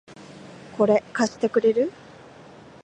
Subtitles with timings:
[0.79, 1.93] これ、貸してくれる？